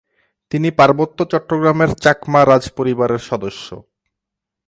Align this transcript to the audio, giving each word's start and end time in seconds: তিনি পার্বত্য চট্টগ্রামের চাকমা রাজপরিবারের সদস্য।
তিনি 0.51 0.69
পার্বত্য 0.71 1.17
চট্টগ্রামের 1.31 1.91
চাকমা 1.95 2.41
রাজপরিবারের 2.45 3.21
সদস্য। 3.29 3.67